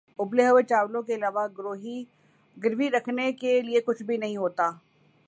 اُبلے 0.19 0.47
ہوئے 0.47 0.63
چاولوں 0.63 1.01
کے 1.01 1.15
علاوہ 1.15 1.45
گروی 2.57 2.89
رکھنے 2.89 3.31
کے 3.33 3.61
لیے 3.61 3.81
کچھ 3.81 4.03
بھی 4.03 4.17
نہیں 4.17 4.37
ہوتا 4.37 4.69